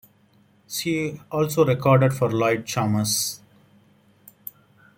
She 0.67 1.21
also 1.31 1.63
recorded 1.63 2.11
for 2.15 2.31
Lloyd 2.31 2.65
Charmers. 2.65 3.39